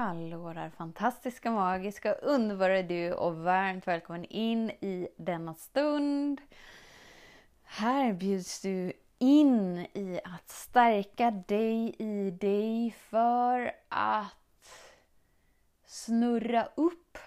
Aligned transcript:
Hallå 0.00 0.52
där 0.52 0.70
fantastiska, 0.70 1.50
magiska, 1.50 2.12
underbara 2.12 2.82
du 2.82 3.12
och 3.12 3.36
varmt 3.36 3.86
välkommen 3.86 4.24
in 4.24 4.70
i 4.70 5.08
denna 5.16 5.54
stund. 5.54 6.40
Här 7.62 8.12
bjuds 8.12 8.60
du 8.60 8.92
in 9.18 9.78
i 9.78 10.20
att 10.24 10.48
stärka 10.48 11.30
dig 11.30 11.94
i 11.98 12.30
dig 12.30 12.90
för 12.90 13.72
att 13.88 14.88
snurra 15.86 16.68
upp 16.74 17.18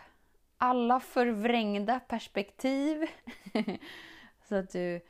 alla 0.58 1.00
förvrängda 1.00 2.00
perspektiv 2.00 3.06
så 4.48 4.56
att 4.56 4.70
du 4.70 5.02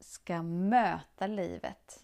ska 0.00 0.42
möta 0.42 1.26
livet 1.26 2.03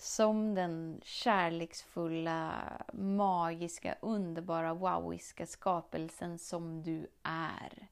som 0.00 0.54
den 0.54 1.00
kärleksfulla, 1.04 2.72
magiska, 2.92 3.96
underbara, 4.00 4.74
wowiska 4.74 5.46
skapelsen 5.46 6.38
som 6.38 6.82
du 6.82 7.06
är. 7.22 7.88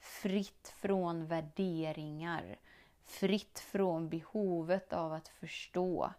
Fritt 0.00 0.74
från 0.76 1.26
värderingar, 1.26 2.58
fritt 3.04 3.58
från 3.58 4.08
behovet 4.08 4.92
av 4.92 5.12
att 5.12 5.28
förstå. 5.28 6.12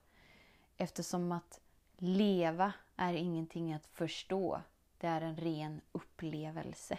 Eftersom 0.78 1.32
att 1.32 1.60
leva 1.98 2.74
är 2.96 3.14
ingenting 3.14 3.74
att 3.74 3.86
förstå, 3.86 4.62
det 4.98 5.08
är 5.08 5.22
en 5.22 5.38
ren 5.38 5.82
upplevelse. 5.92 6.98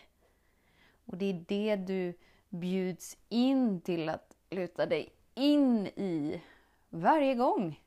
Och 1.05 1.17
det 1.17 1.27
är 1.27 1.45
det 1.49 1.77
du 1.77 2.19
bjuds 2.49 3.17
in 3.29 3.81
till 3.81 4.09
att 4.09 4.37
luta 4.51 4.87
dig 4.87 5.13
in 5.35 5.87
i 5.87 6.43
varje 6.91 7.35
gång. 7.35 7.81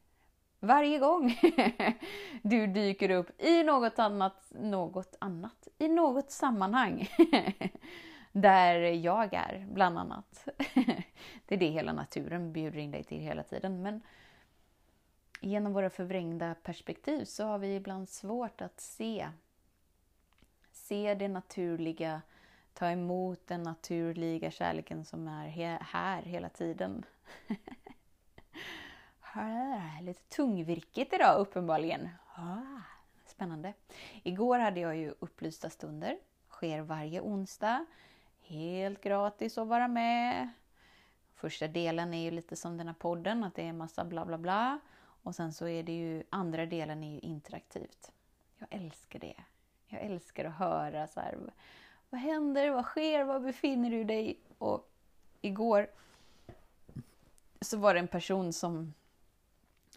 Varje 0.64 1.00
gång 1.00 1.40
du 2.42 2.68
dyker 2.68 3.10
upp 3.10 3.42
i 3.42 3.64
något 3.64 4.00
annat, 4.00 4.52
något 4.52 5.16
annat, 5.20 5.68
i 5.78 5.88
något 5.88 6.32
sammanhang 6.32 7.10
där 8.32 8.80
jag 8.80 9.34
är, 9.34 9.66
bland 9.72 9.98
annat. 9.98 10.48
Det 11.46 11.56
är 11.56 11.60
det 11.60 11.70
hela 11.70 11.94
naturen 11.94 12.54
bjuder 12.54 12.78
in 12.78 12.92
dig 12.92 13.04
till 13.04 13.20
hela 13.20 13.44
tiden. 13.44 13.82
Men 13.82 14.02
genom 15.42 15.74
våra 15.74 15.90
förvrängda 15.90 16.56
perspektiv 16.56 17.26
så 17.26 17.46
har 17.46 17.58
vi 17.58 17.76
ibland 17.76 18.10
svårt 18.10 18.62
att 18.62 18.82
se, 18.82 19.30
se 20.72 21.14
det 21.14 21.28
naturliga, 21.28 22.22
ta 22.74 22.90
emot 22.90 23.48
den 23.48 23.64
naturliga 23.64 24.52
kärleken 24.52 25.06
som 25.06 25.28
är 25.28 25.80
här 25.82 26.22
hela 26.22 26.50
tiden. 26.50 27.06
Lite 30.04 30.24
tungvirkigt 30.24 31.14
idag 31.14 31.40
uppenbarligen. 31.40 32.10
Ah, 32.36 32.82
spännande. 33.26 33.74
Igår 34.24 34.60
hade 34.60 34.80
jag 34.80 34.98
ju 34.98 35.14
upplysta 35.20 35.70
stunder. 35.70 36.18
Sker 36.50 36.82
varje 36.82 37.22
onsdag. 37.22 37.86
Helt 38.42 39.02
gratis 39.02 39.58
att 39.58 39.68
vara 39.68 39.88
med. 39.88 40.50
Första 41.36 41.68
delen 41.68 42.14
är 42.14 42.24
ju 42.24 42.32
lite 42.32 42.56
som 42.56 42.78
den 42.78 42.88
här 42.88 42.94
podden, 42.94 43.44
att 43.44 43.56
det 43.56 43.68
är 43.68 43.74
massa 43.74 44.06
bla 44.06 44.26
bla 44.26 44.38
bla. 44.38 44.80
Och 45.24 45.36
sen 45.36 45.54
så 45.54 45.68
är 45.68 45.84
det 45.84 45.92
ju, 45.92 46.24
andra 46.30 46.66
delen 46.66 47.04
är 47.04 47.12
ju 47.12 47.20
interaktivt. 47.20 48.12
Jag 48.58 48.68
älskar 48.72 49.20
det. 49.20 49.36
Jag 49.88 50.02
älskar 50.02 50.46
att 50.46 50.56
höra 50.56 51.08
så 51.08 51.20
här, 51.20 51.38
vad 52.10 52.22
händer, 52.22 52.70
vad 52.70 52.86
sker, 52.86 53.24
var 53.24 53.40
befinner 53.40 53.90
du 53.90 54.04
dig? 54.04 54.40
Och 54.58 54.92
igår 55.42 55.88
så 57.62 57.78
var 57.78 57.94
det 57.94 58.00
en 58.00 58.08
person 58.08 58.54
som 58.54 58.94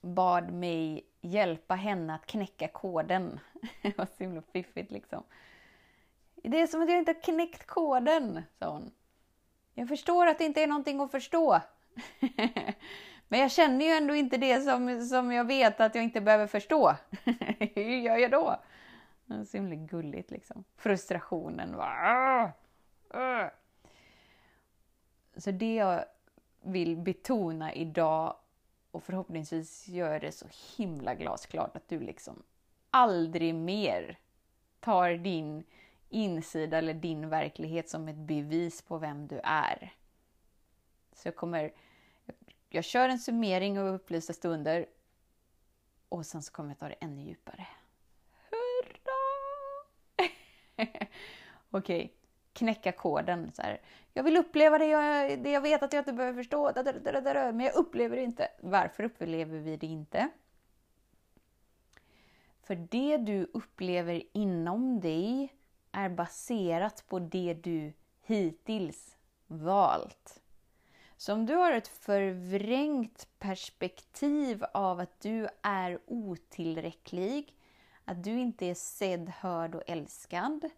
bad 0.03 0.53
mig 0.53 1.07
hjälpa 1.21 1.75
henne 1.75 2.15
att 2.15 2.27
knäcka 2.27 2.69
koden. 2.69 3.41
det 3.83 3.99
var 3.99 4.07
så 4.07 4.23
himla 4.23 4.43
fiffigt 4.43 4.91
liksom. 4.91 5.23
Det 6.35 6.61
är 6.61 6.67
som 6.67 6.83
att 6.83 6.89
jag 6.89 6.99
inte 6.99 7.13
har 7.13 7.23
knäckt 7.23 7.67
koden, 7.67 8.43
sa 8.59 8.71
hon. 8.71 8.91
Jag 9.75 9.89
förstår 9.89 10.27
att 10.27 10.39
det 10.39 10.45
inte 10.45 10.63
är 10.63 10.67
någonting 10.67 11.01
att 11.01 11.11
förstå. 11.11 11.61
Men 13.29 13.41
jag 13.41 13.51
känner 13.51 13.87
ju 13.87 13.93
ändå 13.93 14.15
inte 14.15 14.37
det 14.37 14.61
som, 14.61 15.07
som 15.07 15.33
jag 15.33 15.45
vet 15.45 15.81
att 15.81 15.95
jag 15.95 16.05
inte 16.05 16.21
behöver 16.21 16.47
förstå. 16.47 16.97
Hur 17.75 17.97
gör 17.97 18.17
jag 18.17 18.31
då? 18.31 18.61
Det 19.27 19.35
är 19.35 19.45
så 19.45 19.57
himla 19.57 19.75
gulligt 19.75 20.31
liksom. 20.31 20.65
Frustrationen. 20.77 21.77
Så 25.37 25.51
det 25.51 25.75
jag 25.75 26.05
vill 26.63 26.97
betona 26.97 27.75
idag 27.75 28.37
och 28.97 29.03
förhoppningsvis 29.03 29.89
gör 29.89 30.21
det 30.21 30.33
så 30.33 30.47
himla 30.77 31.15
glasklart 31.15 31.77
att 31.77 31.89
du 31.89 32.01
liksom 32.01 32.43
aldrig 32.91 33.55
mer 33.55 34.19
tar 34.81 35.11
din 35.11 35.65
insida 36.09 36.79
eller 36.79 36.95
din 36.95 37.29
verklighet 37.29 37.89
som 37.89 38.09
ett 38.09 38.17
bevis 38.17 38.83
på 38.83 38.99
vem 38.99 39.29
du 39.29 39.41
är. 39.45 39.95
Så 41.13 41.29
jag 41.29 41.37
kommer... 41.37 41.73
Jag 42.69 42.85
kör 42.85 43.09
en 43.09 43.19
summering 43.19 43.79
av 43.79 43.87
upplysta 43.87 44.33
stunder 44.33 44.87
och 46.09 46.27
sen 46.27 46.43
så 46.43 46.53
kommer 46.53 46.71
jag 46.71 46.79
ta 46.79 46.89
det 46.89 46.95
ännu 46.95 47.23
djupare. 47.23 47.67
Hurra! 48.51 49.13
Okej, 51.71 52.05
okay 52.05 52.09
knäcka 52.57 52.93
koden. 52.93 53.53
Så 53.53 53.63
här. 53.63 53.81
Jag 54.13 54.23
vill 54.23 54.37
uppleva 54.37 54.79
det 54.79 54.87
jag, 54.87 55.43
det 55.43 55.51
jag 55.51 55.61
vet 55.61 55.83
att 55.83 55.93
jag 55.93 56.01
inte 56.01 56.13
behöver 56.13 56.43
förstå, 56.43 56.73
men 57.53 57.61
jag 57.61 57.75
upplever 57.75 58.17
det 58.17 58.23
inte. 58.23 58.49
Varför 58.61 59.03
upplever 59.03 59.59
vi 59.59 59.77
det 59.77 59.87
inte? 59.87 60.29
För 62.63 62.75
det 62.75 63.17
du 63.17 63.51
upplever 63.55 64.23
inom 64.33 65.01
dig 65.01 65.53
är 65.93 66.09
baserat 66.09 67.05
på 67.09 67.19
det 67.19 67.55
du 67.55 67.93
hittills 68.23 69.17
valt. 69.47 70.43
Så 71.17 71.33
om 71.33 71.47
du 71.47 71.55
har 71.55 71.73
ett 71.73 71.89
förvrängt 71.89 73.29
perspektiv 73.39 74.65
av 74.75 75.01
att 75.01 75.21
du 75.21 75.49
är 75.63 75.99
otillräcklig, 76.07 77.55
att 78.05 78.25
du 78.25 78.31
inte 78.31 78.67
är 78.67 78.75
sedd, 78.75 79.29
hörd 79.29 79.75
och 79.75 79.83
älskad, 79.87 80.71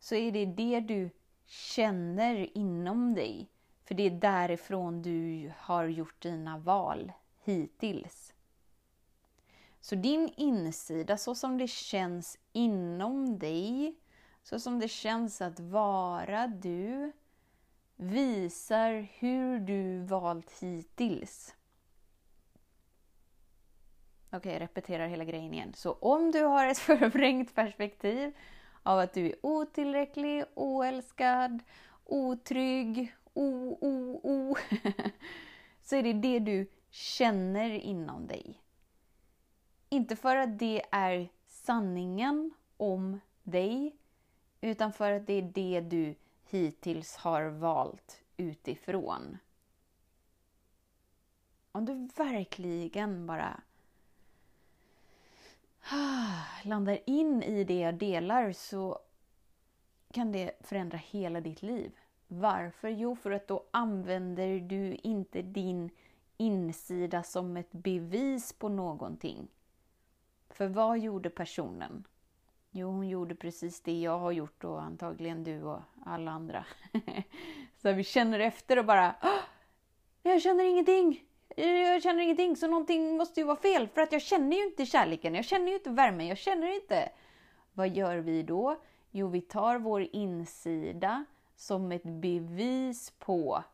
så 0.00 0.14
är 0.14 0.32
det 0.32 0.46
det 0.46 0.80
du 0.80 1.10
känner 1.46 2.58
inom 2.58 3.14
dig. 3.14 3.50
För 3.84 3.94
det 3.94 4.02
är 4.02 4.10
därifrån 4.10 5.02
du 5.02 5.52
har 5.58 5.84
gjort 5.84 6.22
dina 6.22 6.58
val 6.58 7.12
hittills. 7.44 8.34
Så 9.80 9.94
din 9.94 10.32
insida, 10.36 11.16
så 11.16 11.34
som 11.34 11.58
det 11.58 11.68
känns 11.68 12.38
inom 12.52 13.38
dig, 13.38 13.94
så 14.42 14.60
som 14.60 14.78
det 14.78 14.88
känns 14.88 15.40
att 15.40 15.60
vara 15.60 16.46
du, 16.46 17.12
visar 17.96 19.08
hur 19.18 19.58
du 19.58 19.98
valt 19.98 20.50
hittills. 20.60 21.54
Okej, 24.26 24.38
okay, 24.38 24.52
jag 24.52 24.62
repeterar 24.62 25.06
hela 25.06 25.24
grejen 25.24 25.54
igen. 25.54 25.72
Så 25.74 25.92
om 25.92 26.30
du 26.30 26.42
har 26.42 26.66
ett 26.66 26.78
förvrängt 26.88 27.54
perspektiv 27.54 28.32
av 28.82 28.98
att 28.98 29.12
du 29.12 29.26
är 29.26 29.34
otillräcklig, 29.42 30.44
oälskad, 30.54 31.62
otrygg, 32.04 33.14
o, 33.34 33.78
o, 33.80 34.20
o. 34.22 34.56
så 35.82 35.96
är 35.96 36.02
det 36.02 36.12
det 36.12 36.38
du 36.38 36.70
känner 36.90 37.70
inom 37.70 38.26
dig. 38.26 38.62
Inte 39.88 40.16
för 40.16 40.36
att 40.36 40.58
det 40.58 40.82
är 40.90 41.28
sanningen 41.46 42.50
om 42.76 43.20
dig, 43.42 43.96
utan 44.60 44.92
för 44.92 45.12
att 45.12 45.26
det 45.26 45.32
är 45.32 45.42
det 45.42 45.80
du 45.80 46.14
hittills 46.44 47.16
har 47.16 47.42
valt 47.42 48.22
utifrån. 48.36 49.38
Om 51.72 51.84
du 51.84 52.08
verkligen 52.16 53.26
bara 53.26 53.60
landar 56.64 56.98
in 57.06 57.42
i 57.42 57.64
det 57.64 57.80
jag 57.80 57.94
delar 57.94 58.52
så 58.52 58.98
kan 60.12 60.32
det 60.32 60.52
förändra 60.60 60.98
hela 60.98 61.40
ditt 61.40 61.62
liv. 61.62 61.92
Varför? 62.28 62.88
Jo, 62.88 63.16
för 63.16 63.30
att 63.30 63.48
då 63.48 63.64
använder 63.70 64.60
du 64.60 64.94
inte 64.94 65.42
din 65.42 65.90
insida 66.36 67.22
som 67.22 67.56
ett 67.56 67.72
bevis 67.72 68.52
på 68.52 68.68
någonting. 68.68 69.48
För 70.50 70.68
vad 70.68 70.98
gjorde 70.98 71.30
personen? 71.30 72.04
Jo, 72.70 72.88
hon 72.90 73.08
gjorde 73.08 73.34
precis 73.34 73.80
det 73.80 74.00
jag 74.00 74.18
har 74.18 74.32
gjort 74.32 74.64
och 74.64 74.82
antagligen 74.82 75.44
du 75.44 75.62
och 75.62 75.80
alla 76.04 76.30
andra. 76.30 76.64
så 77.82 77.92
vi 77.92 78.04
känner 78.04 78.40
efter 78.40 78.78
och 78.78 78.84
bara 78.84 79.14
Jag 80.22 80.42
känner 80.42 80.64
ingenting! 80.64 81.29
Eh, 81.60 81.68
jag 81.68 82.02
känner 82.02 82.22
ingenting, 82.22 82.56
så 82.56 82.66
någonting 82.66 83.16
måste 83.16 83.40
ju 83.40 83.46
vara 83.46 83.56
fel 83.56 83.88
för 83.88 84.00
att 84.00 84.12
jag 84.12 84.22
känner 84.22 84.56
ju 84.56 84.62
inte 84.64 84.86
kärleken, 84.86 85.34
jag 85.34 85.44
känner 85.44 85.68
ju 85.68 85.74
inte 85.74 85.90
värmen, 85.90 86.26
jag 86.26 86.38
känner 86.38 86.74
inte. 86.74 87.08
Vad 87.72 87.88
gör 87.88 88.16
vi 88.16 88.42
då? 88.42 88.76
Jo, 89.10 89.28
vi 89.28 89.40
tar 89.40 89.78
vår 89.78 90.06
insida 90.12 91.24
som 91.56 91.92
ett 91.92 92.02
bevis 92.02 93.10
på 93.10 93.64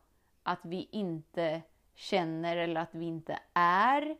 att 0.43 0.59
vi 0.63 0.89
inte 0.91 1.61
känner 1.95 2.57
eller 2.57 2.81
att 2.81 2.95
vi 2.95 3.05
inte 3.05 3.39
är. 3.53 4.17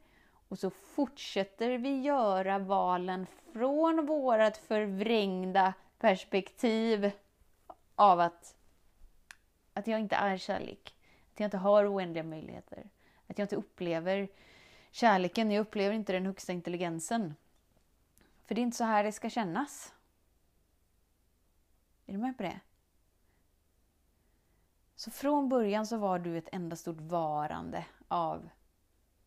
Och 0.48 0.60
så 0.60 0.70
fortsätter 0.70 1.78
vi 1.78 2.02
göra 2.02 2.60
valen 2.60 3.25
från 3.54 4.06
vårt 4.06 4.58
förvrängda 4.58 5.74
perspektiv 6.00 7.12
av 7.96 8.20
att, 8.20 8.56
att 9.74 9.88
jag 9.88 10.00
inte 10.00 10.16
är 10.16 10.38
kärlek. 10.38 10.96
Att 11.34 11.40
jag 11.40 11.48
inte 11.48 11.58
har 11.58 11.94
oändliga 11.96 12.24
möjligheter. 12.24 12.90
Att 13.27 13.38
jag 13.38 13.45
inte 13.45 13.56
upplever 13.56 14.27
kärleken, 14.91 15.51
jag 15.51 15.62
upplever 15.62 15.95
inte 15.95 16.13
den 16.13 16.25
högsta 16.25 16.53
intelligensen. 16.53 17.35
För 18.45 18.56
det 18.56 18.62
är 18.62 18.63
inte 18.63 18.77
så 18.77 18.83
här 18.83 19.03
det 19.03 19.12
ska 19.12 19.29
kännas. 19.29 19.94
Är 22.06 22.13
du 22.13 22.19
med 22.19 22.38
på 22.38 22.44
det? 22.44 22.59
Så 24.95 25.12
från 25.12 25.50
början 25.50 25.88
så 25.88 25.97
var 25.97 26.19
du 26.19 26.38
ett 26.38 26.50
enda 26.51 26.75
stort 26.75 27.01
varande 27.01 27.85
av 28.07 28.50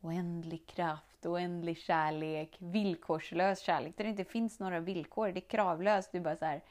oändlig 0.00 0.66
kraft, 0.66 1.26
oändlig 1.26 1.78
kärlek, 1.78 2.56
villkorslös 2.58 3.60
kärlek 3.60 3.96
där 3.96 4.04
det 4.04 4.10
inte 4.10 4.24
finns 4.24 4.60
några 4.60 4.80
villkor. 4.80 5.28
Det 5.28 5.38
är 5.40 5.48
kravlöst. 5.48 6.12
Du 6.12 6.20
bara 6.20 6.36
så 6.36 6.44
här, 6.44 6.62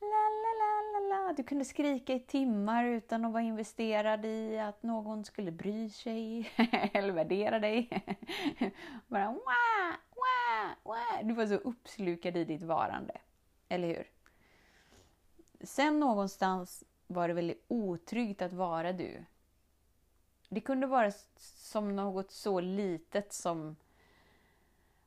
la, 0.00 0.06
la, 0.06 0.52
la, 0.60 0.72
la, 0.92 1.00
la. 1.08 1.17
Du 1.36 1.42
kunde 1.42 1.64
skrika 1.64 2.12
i 2.12 2.20
timmar 2.20 2.84
utan 2.84 3.24
att 3.24 3.32
vara 3.32 3.42
investerad 3.42 4.24
i 4.24 4.58
att 4.58 4.82
någon 4.82 5.24
skulle 5.24 5.50
bry 5.50 5.90
sig 5.90 6.50
eller 6.92 7.12
värdera 7.12 7.58
dig. 7.58 7.88
bara 9.06 9.26
wah, 9.26 9.96
wah, 10.16 10.70
wah. 10.82 11.26
Du 11.26 11.34
var 11.34 11.46
så 11.46 11.54
uppslukad 11.54 12.36
i 12.36 12.44
ditt 12.44 12.62
varande. 12.62 13.20
Eller 13.68 13.88
hur? 13.88 14.06
Sen 15.60 16.00
någonstans 16.00 16.84
var 17.06 17.28
det 17.28 17.34
väldigt 17.34 17.64
otryggt 17.68 18.42
att 18.42 18.52
vara 18.52 18.92
du. 18.92 19.24
Det 20.48 20.60
kunde 20.60 20.86
vara 20.86 21.12
som 21.56 21.96
något 21.96 22.30
så 22.30 22.60
litet 22.60 23.32
som 23.32 23.76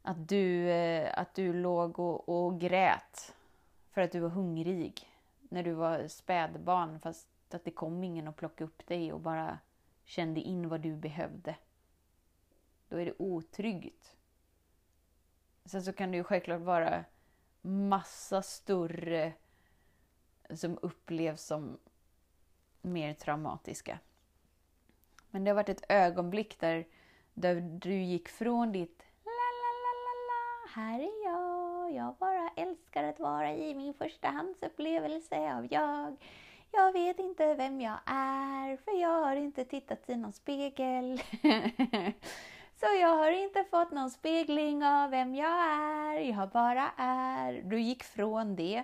att 0.01 0.29
du, 0.29 0.69
eh, 0.69 1.19
att 1.19 1.33
du 1.33 1.53
låg 1.53 1.99
och, 1.99 2.29
och 2.29 2.59
grät 2.59 3.35
för 3.91 4.01
att 4.01 4.11
du 4.11 4.19
var 4.19 4.29
hungrig 4.29 5.10
när 5.51 5.63
du 5.63 5.71
var 5.71 6.07
spädbarn 6.07 6.99
fast 6.99 7.27
att 7.49 7.65
det 7.65 7.71
kom 7.71 8.03
ingen 8.03 8.27
och 8.27 8.35
plockade 8.35 8.63
upp 8.63 8.87
dig 8.87 9.13
och 9.13 9.19
bara 9.19 9.59
kände 10.03 10.41
in 10.41 10.69
vad 10.69 10.81
du 10.81 10.95
behövde. 10.95 11.55
Då 12.89 12.97
är 12.97 13.05
det 13.05 13.13
otryggt. 13.17 14.15
Sen 15.65 15.83
så 15.83 15.93
kan 15.93 16.11
det 16.11 16.17
ju 16.17 16.23
självklart 16.23 16.61
vara 16.61 17.05
massa 17.61 18.41
större 18.41 19.33
som 20.49 20.79
upplevs 20.81 21.41
som 21.41 21.79
mer 22.81 23.13
traumatiska. 23.13 23.99
Men 25.29 25.43
det 25.43 25.51
har 25.51 25.55
varit 25.55 25.69
ett 25.69 25.85
ögonblick 25.89 26.59
där, 26.59 26.87
där 27.33 27.61
du 27.61 28.01
gick 28.03 28.29
från 28.29 28.71
ditt 28.71 29.03
la 29.23 29.31
la 29.31 29.71
la 29.83 29.93
la 30.05 30.15
la, 30.29 30.81
här 30.81 30.99
är 30.99 31.25
jag, 31.25 31.93
jag 31.93 32.19
jag 32.55 32.67
älskar 32.67 33.03
att 33.03 33.19
vara 33.19 33.53
i 33.53 33.75
min 33.75 33.93
förstahandsupplevelse 33.93 35.53
av 35.53 35.67
jag. 35.73 36.15
Jag 36.71 36.91
vet 36.93 37.19
inte 37.19 37.55
vem 37.55 37.81
jag 37.81 37.97
är, 38.05 38.77
för 38.77 39.01
jag 39.01 39.23
har 39.23 39.35
inte 39.35 39.65
tittat 39.65 40.09
i 40.09 40.15
någon 40.15 40.33
spegel. 40.33 41.21
Så 42.79 42.85
jag 43.01 43.15
har 43.15 43.31
inte 43.31 43.63
fått 43.63 43.91
någon 43.91 44.11
spegling 44.11 44.83
av 44.83 45.09
vem 45.09 45.35
jag 45.35 45.59
är, 45.59 46.19
jag 46.19 46.49
bara 46.49 46.91
är. 46.97 47.61
Du 47.63 47.79
gick 47.79 48.03
från 48.03 48.55
det 48.55 48.83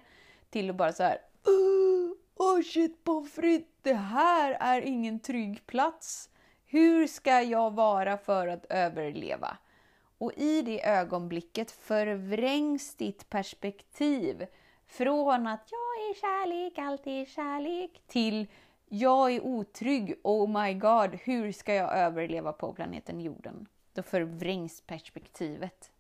till 0.50 0.70
att 0.70 0.76
bara 0.76 0.94
så 0.94 1.04
här 1.04 1.18
Åh 1.46 2.58
oh 2.58 2.62
shit 2.62 3.04
pommes 3.04 3.34
frites, 3.34 3.68
det 3.82 3.94
här 3.94 4.58
är 4.60 4.82
ingen 4.82 5.20
trygg 5.20 5.66
plats. 5.66 6.30
Hur 6.66 7.08
ska 7.08 7.42
jag 7.42 7.74
vara 7.74 8.18
för 8.18 8.48
att 8.48 8.66
överleva? 8.70 9.58
Och 10.18 10.34
i 10.34 10.62
det 10.62 10.88
ögonblicket 10.88 11.72
förvrängs 11.72 12.96
ditt 12.96 13.30
perspektiv 13.30 14.46
från 14.88 15.48
att 15.48 15.70
jag 15.72 16.10
är 16.10 16.14
kärlek, 16.22 16.78
allt 16.78 17.08
är 17.08 17.26
kärlek 17.26 18.02
till 18.08 18.48
jag 18.90 19.32
är 19.32 19.42
otrygg, 19.42 20.20
oh 20.24 20.64
my 20.64 20.74
god, 20.74 21.16
hur 21.16 21.52
ska 21.52 21.74
jag 21.74 21.98
överleva 21.98 22.54
på 22.54 22.74
planeten 22.74 23.22
jorden? 23.22 23.68
Då 23.94 24.04
förvrängs 24.04 24.82
perspektivet. 24.82 25.92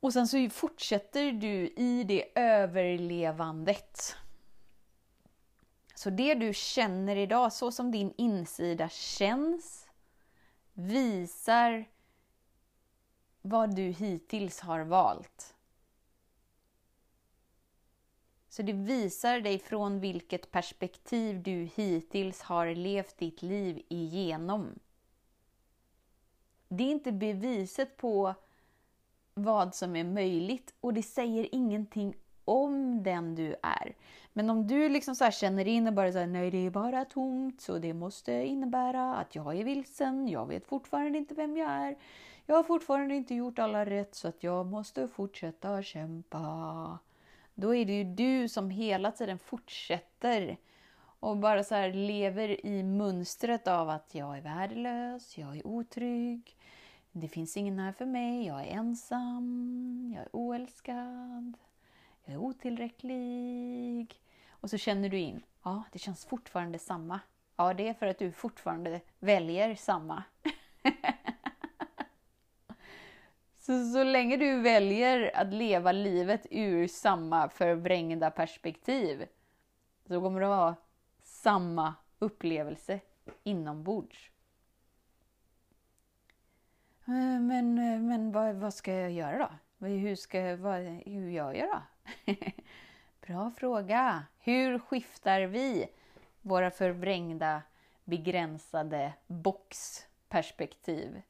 Och 0.00 0.12
sen 0.12 0.28
så 0.28 0.48
fortsätter 0.50 1.32
du 1.32 1.68
i 1.76 2.04
det 2.04 2.38
överlevandet. 2.38 4.16
Så 5.94 6.10
det 6.10 6.34
du 6.34 6.54
känner 6.54 7.16
idag, 7.16 7.52
så 7.52 7.72
som 7.72 7.90
din 7.90 8.14
insida 8.16 8.88
känns, 8.88 9.87
visar 10.78 11.84
vad 13.42 13.76
du 13.76 13.82
hittills 13.82 14.60
har 14.60 14.80
valt. 14.80 15.54
Så 18.48 18.62
det 18.62 18.72
visar 18.72 19.40
dig 19.40 19.58
från 19.58 20.00
vilket 20.00 20.50
perspektiv 20.50 21.42
du 21.42 21.68
hittills 21.74 22.42
har 22.42 22.74
levt 22.74 23.18
ditt 23.18 23.42
liv 23.42 23.82
igenom. 23.88 24.78
Det 26.68 26.84
är 26.84 26.90
inte 26.90 27.12
beviset 27.12 27.96
på 27.96 28.34
vad 29.34 29.74
som 29.74 29.96
är 29.96 30.04
möjligt 30.04 30.74
och 30.80 30.94
det 30.94 31.02
säger 31.02 31.54
ingenting 31.54 32.14
om 32.44 33.02
den 33.02 33.34
du 33.34 33.56
är. 33.62 33.96
Men 34.38 34.50
om 34.50 34.66
du 34.66 34.88
liksom 34.88 35.14
så 35.14 35.30
känner 35.30 35.68
in 35.68 35.86
och 35.86 35.92
bara 35.92 36.12
säger 36.12 36.26
nej 36.26 36.50
det 36.50 36.66
är 36.66 36.70
bara 36.70 37.04
tomt 37.04 37.60
så 37.60 37.78
det 37.78 37.94
måste 37.94 38.32
innebära 38.32 39.16
att 39.16 39.34
jag 39.34 39.58
är 39.58 39.64
vilsen, 39.64 40.28
jag 40.28 40.46
vet 40.46 40.66
fortfarande 40.66 41.18
inte 41.18 41.34
vem 41.34 41.56
jag 41.56 41.70
är. 41.70 41.96
Jag 42.46 42.56
har 42.56 42.62
fortfarande 42.62 43.14
inte 43.14 43.34
gjort 43.34 43.58
alla 43.58 43.86
rätt 43.86 44.14
så 44.14 44.28
att 44.28 44.42
jag 44.42 44.66
måste 44.66 45.08
fortsätta 45.08 45.82
kämpa. 45.82 46.98
Då 47.54 47.74
är 47.74 47.84
det 47.84 47.92
ju 47.92 48.04
du 48.04 48.48
som 48.48 48.70
hela 48.70 49.12
tiden 49.12 49.38
fortsätter 49.38 50.56
och 51.20 51.36
bara 51.36 51.64
så 51.64 51.86
lever 51.86 52.66
i 52.66 52.82
mönstret 52.82 53.68
av 53.68 53.90
att 53.90 54.14
jag 54.14 54.36
är 54.36 54.40
värdelös, 54.40 55.38
jag 55.38 55.56
är 55.56 55.66
otrygg, 55.66 56.56
det 57.12 57.28
finns 57.28 57.56
ingen 57.56 57.78
här 57.78 57.92
för 57.92 58.06
mig, 58.06 58.46
jag 58.46 58.60
är 58.60 58.66
ensam, 58.66 60.12
jag 60.14 60.22
är 60.22 60.28
oälskad, 60.32 61.56
jag 62.24 62.34
är 62.34 62.38
otillräcklig. 62.38 64.20
Och 64.60 64.70
så 64.70 64.78
känner 64.78 65.08
du 65.08 65.18
in, 65.18 65.42
ja 65.62 65.82
det 65.92 65.98
känns 65.98 66.26
fortfarande 66.26 66.78
samma. 66.78 67.20
Ja, 67.56 67.74
det 67.74 67.88
är 67.88 67.94
för 67.94 68.06
att 68.06 68.18
du 68.18 68.32
fortfarande 68.32 69.00
väljer 69.18 69.74
samma. 69.74 70.22
så, 73.58 73.92
så 73.92 74.04
länge 74.04 74.36
du 74.36 74.60
väljer 74.60 75.36
att 75.36 75.52
leva 75.52 75.92
livet 75.92 76.46
ur 76.50 76.88
samma 76.88 77.48
förvrängda 77.48 78.30
perspektiv 78.30 79.26
så 80.08 80.20
kommer 80.20 80.40
du 80.40 80.46
ha 80.46 80.74
samma 81.22 81.94
upplevelse 82.18 83.00
inombords. 83.44 84.30
Eh, 87.06 87.40
men, 87.40 87.78
eh, 87.78 88.00
men 88.00 88.32
vad, 88.32 88.54
vad 88.54 88.74
ska 88.74 88.92
jag 88.92 89.10
göra 89.10 89.58
då? 89.78 89.86
Hur, 89.86 90.16
ska, 90.16 90.56
vad, 90.56 90.80
hur 91.06 91.30
gör 91.30 91.52
jag 91.52 91.68
då? 91.68 91.82
Bra 93.28 93.50
fråga. 93.50 94.24
Hur 94.38 94.78
skiftar 94.78 95.40
vi 95.40 95.88
våra 96.42 96.70
förvrängda, 96.70 97.62
begränsade 98.04 99.14
boxperspektiv? 99.26 101.22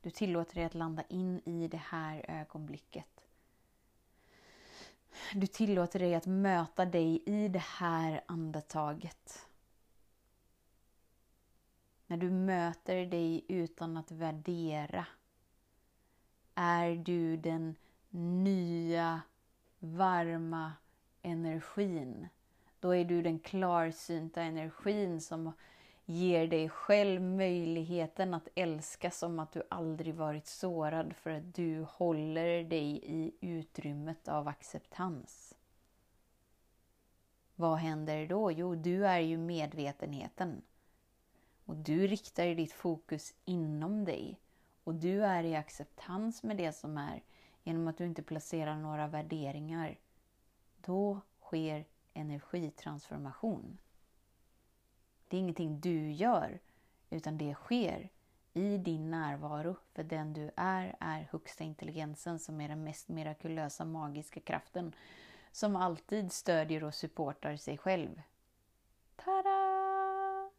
Du 0.00 0.10
tillåter 0.10 0.54
dig 0.54 0.64
att 0.64 0.74
landa 0.74 1.02
in 1.08 1.40
i 1.44 1.68
det 1.68 1.82
här 1.84 2.24
ögonblicket. 2.28 3.24
Du 5.34 5.46
tillåter 5.46 5.98
dig 5.98 6.14
att 6.14 6.26
möta 6.26 6.84
dig 6.84 7.22
i 7.26 7.48
det 7.48 7.64
här 7.78 8.20
andetaget. 8.26 9.48
När 12.06 12.16
du 12.16 12.30
möter 12.30 13.06
dig 13.06 13.44
utan 13.48 13.96
att 13.96 14.10
värdera 14.10 15.06
är 16.54 16.94
du 16.94 17.36
den 17.36 17.76
nya, 18.10 19.20
varma 19.80 20.72
energin. 21.22 22.28
Då 22.80 22.94
är 22.94 23.04
du 23.04 23.22
den 23.22 23.38
klarsynta 23.38 24.42
energin 24.42 25.20
som 25.20 25.52
ger 26.04 26.46
dig 26.46 26.68
själv 26.68 27.22
möjligheten 27.22 28.34
att 28.34 28.48
älska 28.54 29.10
som 29.10 29.38
att 29.38 29.52
du 29.52 29.62
aldrig 29.70 30.14
varit 30.14 30.46
sårad 30.46 31.16
för 31.16 31.30
att 31.30 31.54
du 31.54 31.82
håller 31.82 32.64
dig 32.64 33.00
i 33.02 33.32
utrymmet 33.40 34.28
av 34.28 34.48
acceptans. 34.48 35.54
Vad 37.54 37.78
händer 37.78 38.26
då? 38.26 38.52
Jo, 38.52 38.74
du 38.74 39.06
är 39.06 39.18
ju 39.18 39.38
medvetenheten. 39.38 40.62
Och 41.64 41.76
du 41.76 42.06
riktar 42.06 42.54
ditt 42.54 42.72
fokus 42.72 43.34
inom 43.44 44.04
dig. 44.04 44.40
Och 44.84 44.94
du 44.94 45.24
är 45.24 45.44
i 45.44 45.56
acceptans 45.56 46.42
med 46.42 46.56
det 46.56 46.72
som 46.72 46.98
är 46.98 47.22
genom 47.62 47.88
att 47.88 47.98
du 47.98 48.06
inte 48.06 48.22
placerar 48.22 48.76
några 48.76 49.06
värderingar. 49.06 49.98
Då 50.76 51.20
sker 51.40 51.84
energitransformation. 52.12 53.78
Det 55.28 55.36
är 55.36 55.40
ingenting 55.40 55.80
du 55.80 56.10
gör, 56.12 56.60
utan 57.10 57.38
det 57.38 57.54
sker 57.54 58.08
i 58.52 58.78
din 58.78 59.10
närvaro. 59.10 59.76
För 59.92 60.02
den 60.02 60.32
du 60.32 60.50
är, 60.56 60.96
är 61.00 61.28
högsta 61.30 61.64
intelligensen 61.64 62.38
som 62.38 62.60
är 62.60 62.68
den 62.68 62.84
mest 62.84 63.08
mirakulösa 63.08 63.84
magiska 63.84 64.40
kraften 64.40 64.94
som 65.52 65.76
alltid 65.76 66.32
stödjer 66.32 66.84
och 66.84 66.94
supportar 66.94 67.56
sig 67.56 67.78
själv. 67.78 68.22
Tada! 69.16 70.50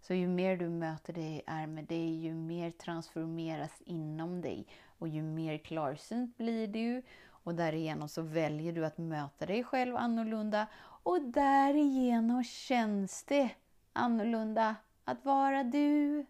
Så 0.00 0.14
ju 0.14 0.28
mer 0.28 0.56
du 0.56 0.68
möter 0.68 1.12
dig, 1.12 1.42
är 1.46 1.66
med 1.66 1.84
dig, 1.84 2.16
ju 2.16 2.34
mer 2.34 2.70
transformeras 2.70 3.80
inom 3.80 4.40
dig 4.40 4.66
och 5.00 5.08
ju 5.08 5.22
mer 5.22 5.58
klarsynt 5.58 6.36
blir 6.36 6.66
du 6.66 7.02
och 7.26 7.54
därigenom 7.54 8.08
så 8.08 8.22
väljer 8.22 8.72
du 8.72 8.86
att 8.86 8.98
möta 8.98 9.46
dig 9.46 9.64
själv 9.64 9.96
annorlunda 9.96 10.66
och 11.02 11.22
därigenom 11.22 12.44
känns 12.44 13.24
det 13.24 13.50
annorlunda 13.92 14.76
att 15.04 15.24
vara 15.24 15.64
du. 15.64 16.24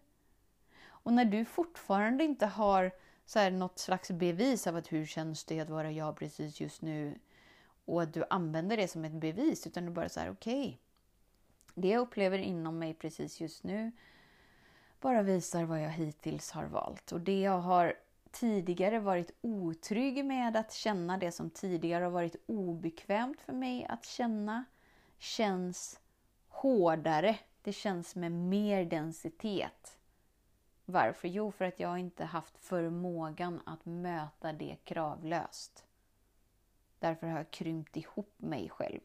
Och 0.83 1.13
när 1.13 1.25
du 1.25 1.45
fortfarande 1.45 2.23
inte 2.23 2.45
har 2.45 2.91
så 3.25 3.39
här 3.39 3.51
något 3.51 3.79
slags 3.79 4.11
bevis 4.11 4.67
av 4.67 4.75
att 4.75 4.91
hur 4.91 5.05
känns 5.05 5.45
det 5.45 5.59
att 5.59 5.69
vara 5.69 5.91
jag 5.91 6.17
precis 6.17 6.61
just 6.61 6.81
nu 6.81 7.19
och 7.85 8.01
att 8.01 8.13
du 8.13 8.23
använder 8.29 8.77
det 8.77 8.87
som 8.87 9.05
ett 9.05 9.11
bevis 9.11 9.67
utan 9.67 9.85
du 9.85 9.91
bara 9.91 10.09
så 10.09 10.19
här 10.19 10.31
okej. 10.31 10.61
Okay, 10.61 10.77
det 11.73 11.87
jag 11.87 12.01
upplever 12.01 12.37
inom 12.37 12.79
mig 12.79 12.93
precis 12.93 13.41
just 13.41 13.63
nu 13.63 13.91
bara 15.01 15.21
visar 15.21 15.63
vad 15.63 15.81
jag 15.83 15.89
hittills 15.89 16.51
har 16.51 16.65
valt 16.65 17.11
och 17.11 17.21
det 17.21 17.41
jag 17.41 17.59
har 17.59 17.93
tidigare 18.31 18.99
varit 18.99 19.31
otrygg 19.41 20.25
med 20.25 20.55
att 20.55 20.73
känna, 20.73 21.17
det 21.17 21.31
som 21.31 21.49
tidigare 21.49 22.03
har 22.03 22.11
varit 22.11 22.35
obekvämt 22.45 23.41
för 23.41 23.53
mig 23.53 23.85
att 23.85 24.05
känna, 24.05 24.65
känns 25.17 25.99
hårdare. 26.47 27.39
Det 27.61 27.73
känns 27.73 28.15
med 28.15 28.31
mer 28.31 28.85
densitet. 28.85 29.97
Varför? 30.85 31.27
Jo, 31.27 31.51
för 31.51 31.65
att 31.65 31.79
jag 31.79 31.99
inte 31.99 32.25
haft 32.25 32.57
förmågan 32.57 33.61
att 33.65 33.85
möta 33.85 34.53
det 34.53 34.77
kravlöst. 34.83 35.85
Därför 36.99 37.27
har 37.27 37.37
jag 37.37 37.51
krympt 37.51 37.97
ihop 37.97 38.33
mig 38.37 38.69
själv. 38.69 38.99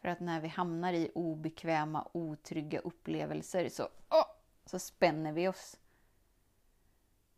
För 0.00 0.08
att 0.08 0.20
när 0.20 0.40
vi 0.40 0.48
hamnar 0.48 0.92
i 0.92 1.10
obekväma, 1.14 2.08
otrygga 2.12 2.78
upplevelser 2.78 3.68
så, 3.68 3.82
oh, 4.10 4.26
så 4.66 4.78
spänner 4.78 5.32
vi 5.32 5.48
oss. 5.48 5.78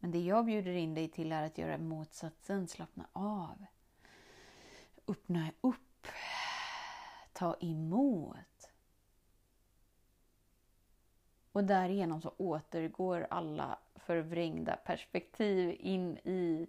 Men 0.04 0.10
det 0.10 0.20
jag 0.20 0.44
bjuder 0.44 0.72
in 0.72 0.94
dig 0.94 1.08
till 1.08 1.32
är 1.32 1.42
att 1.42 1.58
göra 1.58 1.78
motsatsen, 1.78 2.68
slappna 2.68 3.06
av. 3.12 3.64
Öppna 5.06 5.50
upp. 5.60 6.06
Ta 7.32 7.56
emot. 7.60 8.70
Och 11.52 11.64
därigenom 11.64 12.20
så 12.22 12.34
återgår 12.36 13.26
alla 13.30 13.78
förvrängda 13.94 14.76
perspektiv 14.76 15.76
in 15.80 16.16
i 16.16 16.66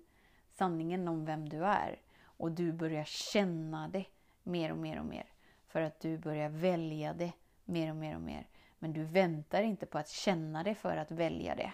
sanningen 0.53 1.07
om 1.07 1.25
vem 1.25 1.49
du 1.49 1.65
är. 1.65 1.99
Och 2.23 2.51
du 2.51 2.71
börjar 2.71 3.03
känna 3.03 3.87
det 3.87 4.05
mer 4.43 4.71
och 4.71 4.77
mer 4.77 4.99
och 4.99 5.05
mer. 5.05 5.29
För 5.67 5.81
att 5.81 5.99
du 5.99 6.17
börjar 6.17 6.49
välja 6.49 7.13
det 7.13 7.33
mer 7.65 7.89
och 7.89 7.97
mer 7.97 8.15
och 8.15 8.21
mer. 8.21 8.47
Men 8.79 8.93
du 8.93 9.03
väntar 9.03 9.63
inte 9.63 9.85
på 9.85 9.97
att 9.97 10.09
känna 10.09 10.63
det 10.63 10.75
för 10.75 10.97
att 10.97 11.11
välja 11.11 11.55
det. 11.55 11.73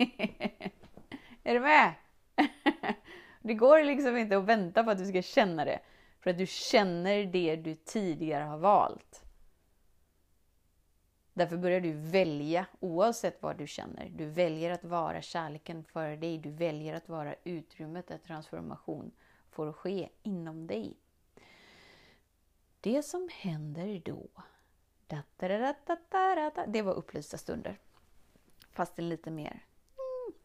är 1.50 1.54
du 1.54 1.60
med? 1.60 1.94
det 3.40 3.54
går 3.54 3.82
liksom 3.82 4.16
inte 4.16 4.36
att 4.36 4.44
vänta 4.44 4.84
på 4.84 4.90
att 4.90 4.98
du 4.98 5.06
ska 5.06 5.22
känna 5.22 5.64
det. 5.64 5.80
För 6.20 6.30
att 6.30 6.38
du 6.38 6.46
känner 6.46 7.24
det 7.24 7.56
du 7.56 7.74
tidigare 7.74 8.44
har 8.44 8.58
valt. 8.58 9.24
Därför 11.32 11.56
börjar 11.56 11.80
du 11.80 11.92
välja 11.92 12.66
oavsett 12.80 13.42
vad 13.42 13.58
du 13.58 13.66
känner. 13.66 14.08
Du 14.08 14.26
väljer 14.26 14.70
att 14.70 14.84
vara 14.84 15.22
kärleken 15.22 15.84
för 15.84 16.16
dig. 16.16 16.38
Du 16.38 16.50
väljer 16.50 16.94
att 16.94 17.08
vara 17.08 17.34
utrymmet 17.44 18.06
där 18.06 18.18
transformation 18.18 19.10
får 19.50 19.72
ske 19.72 20.08
inom 20.22 20.66
dig. 20.66 20.96
Det 22.80 23.02
som 23.02 23.28
händer 23.32 24.02
då, 24.04 24.28
det 26.66 26.82
var 26.82 26.94
upplysta 26.94 27.38
stunder. 27.38 27.78
Fast 28.72 28.98
en 28.98 29.08
lite 29.08 29.30
mer 29.30 29.64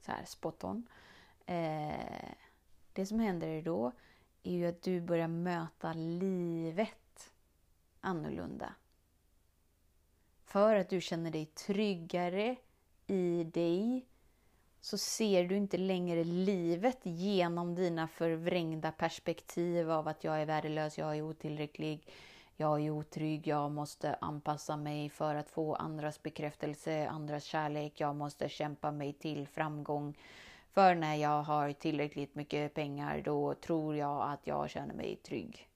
så 0.01 0.11
här 0.11 0.25
spot 0.25 0.63
on. 0.63 0.87
Eh, 1.45 2.29
det 2.93 3.05
som 3.05 3.19
händer 3.19 3.61
då 3.61 3.91
är 4.43 4.51
ju 4.51 4.65
att 4.65 4.81
du 4.81 5.01
börjar 5.01 5.27
möta 5.27 5.93
livet 5.93 7.33
annorlunda. 8.01 8.73
För 10.45 10.75
att 10.75 10.89
du 10.89 11.01
känner 11.01 11.31
dig 11.31 11.45
tryggare 11.45 12.55
i 13.07 13.43
dig 13.43 14.05
så 14.81 14.97
ser 14.97 15.43
du 15.43 15.57
inte 15.57 15.77
längre 15.77 16.23
livet 16.23 16.99
genom 17.03 17.75
dina 17.75 18.07
förvrängda 18.07 18.91
perspektiv 18.91 19.91
av 19.91 20.07
att 20.07 20.23
jag 20.23 20.41
är 20.41 20.45
värdelös, 20.45 20.97
jag 20.97 21.17
är 21.17 21.21
otillräcklig, 21.21 22.09
jag 22.57 22.85
är 22.85 22.89
otrygg, 22.89 23.47
jag 23.47 23.71
måste 23.71 24.13
anpassa 24.13 24.77
mig 24.77 25.09
för 25.09 25.35
att 25.35 25.49
få 25.49 25.75
andras 25.75 26.23
bekräftelse, 26.23 27.07
andras 27.07 27.43
kärlek, 27.43 27.99
jag 27.99 28.15
måste 28.15 28.49
kämpa 28.49 28.91
mig 28.91 29.13
till 29.13 29.47
framgång. 29.47 30.17
För 30.71 30.95
när 30.95 31.15
jag 31.15 31.43
har 31.43 31.73
tillräckligt 31.73 32.35
mycket 32.35 32.73
pengar 32.73 33.21
då 33.21 33.53
tror 33.53 33.95
jag 33.95 34.31
att 34.31 34.47
jag 34.47 34.69
känner 34.69 34.93
mig 34.93 35.15
trygg. 35.15 35.69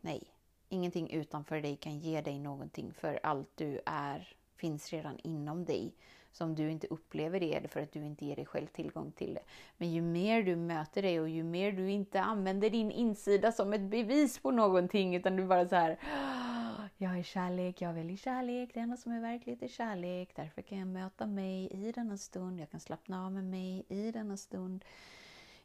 Nej, 0.00 0.22
ingenting 0.68 1.10
utanför 1.10 1.60
dig 1.60 1.76
kan 1.76 1.98
ge 1.98 2.20
dig 2.20 2.38
någonting 2.38 2.92
för 2.94 3.20
allt 3.22 3.50
du 3.54 3.80
är 3.86 4.36
finns 4.56 4.90
redan 4.90 5.18
inom 5.18 5.64
dig. 5.64 5.94
Som 6.32 6.54
du 6.54 6.70
inte 6.70 6.86
upplever 6.86 7.40
det 7.40 7.54
är 7.54 7.60
det 7.60 7.68
för 7.68 7.80
att 7.80 7.92
du 7.92 8.04
inte 8.04 8.24
ger 8.24 8.36
dig 8.36 8.46
själv 8.46 8.66
tillgång 8.66 9.12
till 9.12 9.34
det. 9.34 9.42
Men 9.76 9.92
ju 9.92 10.02
mer 10.02 10.42
du 10.42 10.56
möter 10.56 11.02
det 11.02 11.20
och 11.20 11.28
ju 11.28 11.42
mer 11.42 11.72
du 11.72 11.90
inte 11.90 12.20
använder 12.20 12.70
din 12.70 12.90
insida 12.90 13.52
som 13.52 13.72
ett 13.72 13.90
bevis 13.90 14.38
på 14.38 14.50
någonting 14.50 15.16
utan 15.16 15.36
du 15.36 15.44
bara 15.44 15.68
så 15.68 15.76
här 15.76 15.98
ah, 16.02 16.88
jag 16.96 17.18
är 17.18 17.22
kärlek, 17.22 17.80
jag 17.80 17.92
väljer 17.92 18.16
kärlek, 18.16 18.70
det 18.74 18.80
enda 18.80 18.96
som 18.96 19.12
är 19.12 19.20
verkligt 19.20 19.62
är 19.62 19.68
kärlek. 19.68 20.32
Därför 20.36 20.62
kan 20.62 20.78
jag 20.78 20.88
möta 20.88 21.26
mig 21.26 21.68
i 21.72 21.92
denna 21.92 22.18
stund, 22.18 22.60
jag 22.60 22.70
kan 22.70 22.80
slappna 22.80 23.26
av 23.26 23.32
med 23.32 23.44
mig 23.44 23.84
i 23.88 24.10
denna 24.10 24.36
stund. 24.36 24.84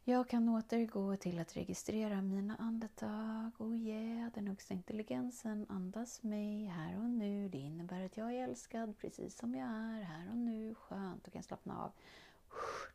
Jag 0.09 0.29
kan 0.29 0.49
återgå 0.49 1.17
till 1.17 1.39
att 1.39 1.57
registrera 1.57 2.21
mina 2.21 2.55
andetag. 2.55 3.51
Oh 3.57 3.77
yeah, 3.77 4.31
den 4.33 4.47
högsta 4.47 4.73
intelligensen 4.73 5.65
andas 5.69 6.23
mig 6.23 6.65
här 6.65 6.97
och 6.97 7.09
nu. 7.09 7.49
Det 7.49 7.57
innebär 7.57 8.05
att 8.05 8.17
jag 8.17 8.33
är 8.33 8.43
älskad 8.43 8.97
precis 8.97 9.37
som 9.37 9.55
jag 9.55 9.69
är 9.69 10.01
här 10.01 10.29
och 10.29 10.37
nu. 10.37 10.75
Skönt, 10.75 11.23
då 11.23 11.31
kan 11.31 11.39
jag 11.39 11.45
slappna 11.45 11.83
av. 11.83 11.91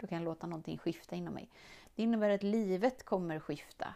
Då 0.00 0.06
kan 0.06 0.18
jag 0.18 0.24
låta 0.24 0.46
någonting 0.46 0.78
skifta 0.78 1.16
inom 1.16 1.34
mig. 1.34 1.50
Det 1.94 2.02
innebär 2.02 2.30
att 2.30 2.42
livet 2.42 3.04
kommer 3.04 3.40
skifta. 3.40 3.94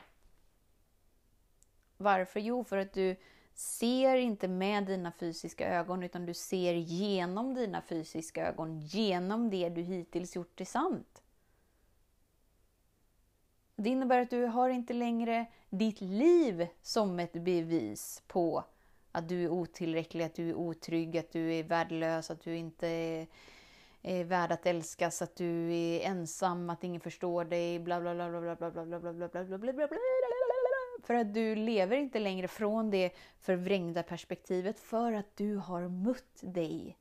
Varför? 1.96 2.40
Jo, 2.40 2.64
för 2.64 2.78
att 2.78 2.92
du 2.92 3.16
ser 3.54 4.16
inte 4.16 4.48
med 4.48 4.86
dina 4.86 5.12
fysiska 5.12 5.68
ögon 5.68 6.02
utan 6.02 6.26
du 6.26 6.34
ser 6.34 6.74
genom 6.74 7.54
dina 7.54 7.82
fysiska 7.82 8.48
ögon, 8.48 8.80
genom 8.80 9.50
det 9.50 9.68
du 9.68 9.82
hittills 9.82 10.36
gjort 10.36 10.56
till 10.56 10.66
sant. 10.66 11.22
Det 13.76 13.90
innebär 13.90 14.20
att 14.20 14.30
du 14.30 14.44
har 14.44 14.68
inte 14.68 14.92
längre 14.92 15.46
ditt 15.70 16.00
liv 16.00 16.66
som 16.82 17.20
ett 17.20 17.32
bevis 17.32 18.22
på 18.26 18.64
att 19.12 19.28
du 19.28 19.44
är 19.44 19.48
otillräcklig, 19.48 20.24
att 20.24 20.34
du 20.34 20.48
är 20.48 20.54
otrygg, 20.54 21.18
att 21.18 21.32
du 21.32 21.54
är 21.54 21.62
värdelös, 21.62 22.30
att 22.30 22.40
du 22.40 22.56
inte 22.56 22.88
är, 22.88 23.26
är 24.02 24.24
värd 24.24 24.52
att 24.52 24.66
älskas, 24.66 25.22
att 25.22 25.36
du 25.36 25.74
är 25.74 26.00
ensam, 26.00 26.70
att 26.70 26.84
ingen 26.84 27.00
förstår 27.00 27.44
dig, 27.44 27.78
bla 27.78 28.00
bla 28.00 28.14
bla 28.14 28.28
bla 28.28 28.40
bla 28.40 28.56
bla 28.56 28.70
bla 28.70 29.00
bla 29.00 29.12
bla 29.12 29.28
bla 29.28 29.46
bla 29.48 29.58
bla 29.58 29.72
bla 29.72 29.86
bla 29.86 29.98
För 31.02 31.14
att 31.14 31.34
du 31.34 31.54
lever 31.54 31.96
inte 31.96 32.18
längre 32.18 32.48
från 32.48 32.90
det 32.90 33.10
förvrängda 33.38 34.02
perspektivet 34.02 34.80
för 34.80 35.12
att 35.12 35.36
du 35.36 35.56
har 35.56 35.88
mött 35.88 36.40
dig 36.40 36.96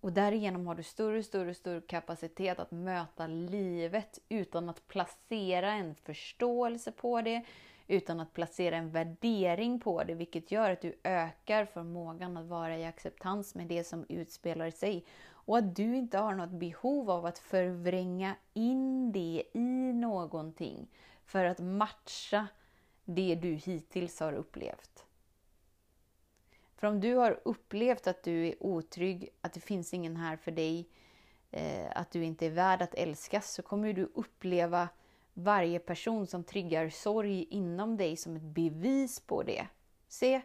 och 0.00 0.12
därigenom 0.12 0.66
har 0.66 0.74
du 0.74 0.82
större, 0.82 1.22
större, 1.22 1.54
större 1.54 1.80
kapacitet 1.80 2.58
att 2.58 2.70
möta 2.70 3.26
livet 3.26 4.18
utan 4.28 4.68
att 4.68 4.88
placera 4.88 5.72
en 5.72 5.94
förståelse 5.94 6.92
på 6.92 7.22
det, 7.22 7.44
utan 7.86 8.20
att 8.20 8.32
placera 8.32 8.76
en 8.76 8.90
värdering 8.90 9.80
på 9.80 10.04
det, 10.04 10.14
vilket 10.14 10.50
gör 10.50 10.70
att 10.70 10.80
du 10.80 10.94
ökar 11.04 11.64
förmågan 11.64 12.36
att 12.36 12.46
vara 12.46 12.78
i 12.78 12.84
acceptans 12.84 13.54
med 13.54 13.66
det 13.66 13.84
som 13.84 14.06
utspelar 14.08 14.70
sig. 14.70 15.04
Och 15.28 15.58
att 15.58 15.76
du 15.76 15.96
inte 15.96 16.18
har 16.18 16.34
något 16.34 16.50
behov 16.50 17.10
av 17.10 17.26
att 17.26 17.38
förvränga 17.38 18.34
in 18.54 19.12
det 19.12 19.42
i 19.52 19.92
någonting 19.92 20.88
för 21.24 21.44
att 21.44 21.58
matcha 21.58 22.46
det 23.04 23.34
du 23.34 23.52
hittills 23.54 24.20
har 24.20 24.32
upplevt. 24.32 25.04
För 26.80 26.86
om 26.86 27.00
du 27.00 27.14
har 27.14 27.40
upplevt 27.44 28.06
att 28.06 28.22
du 28.22 28.46
är 28.46 28.62
otrygg, 28.62 29.28
att 29.40 29.52
det 29.52 29.60
finns 29.60 29.94
ingen 29.94 30.16
här 30.16 30.36
för 30.36 30.50
dig, 30.50 30.88
eh, 31.50 31.86
att 31.94 32.10
du 32.10 32.24
inte 32.24 32.46
är 32.46 32.50
värd 32.50 32.82
att 32.82 32.94
älskas, 32.94 33.54
så 33.54 33.62
kommer 33.62 33.92
du 33.92 34.12
uppleva 34.14 34.88
varje 35.34 35.78
person 35.78 36.26
som 36.26 36.44
triggar 36.44 36.88
sorg 36.88 37.44
inom 37.44 37.96
dig 37.96 38.16
som 38.16 38.36
ett 38.36 38.42
bevis 38.42 39.20
på 39.20 39.42
det. 39.42 39.66
Se, 40.08 40.40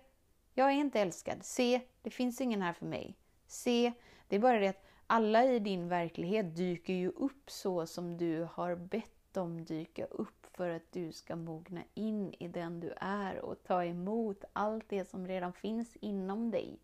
jag 0.54 0.68
är 0.68 0.76
inte 0.76 1.00
älskad. 1.00 1.44
Se, 1.44 1.82
det 2.02 2.10
finns 2.10 2.42
ingen 2.42 2.62
här 2.62 2.74
för 2.74 2.86
mig. 2.86 3.18
Se, 3.48 3.94
det 4.28 4.36
är 4.36 4.40
bara 4.40 4.60
det 4.60 4.68
att 4.68 4.86
alla 5.08 5.46
i 5.46 5.60
din 5.60 5.88
verklighet 5.88 6.56
dyker 6.56 6.94
ju 6.94 7.10
upp 7.10 7.52
så 7.52 7.86
som 7.86 8.18
du 8.18 8.48
har 8.54 8.76
bett 8.76 9.34
dem 9.34 9.66
dyka 9.66 10.06
upp 10.06 10.35
för 10.56 10.70
att 10.70 10.92
du 10.92 11.12
ska 11.12 11.36
mogna 11.36 11.84
in 11.94 12.34
i 12.40 12.48
den 12.48 12.80
du 12.80 12.94
är 12.98 13.40
och 13.40 13.64
ta 13.64 13.84
emot 13.84 14.44
allt 14.54 14.90
det 14.90 15.10
som 15.10 15.28
redan 15.28 15.54
finns 15.54 15.96
inom 15.96 16.52
dig. 16.52 16.80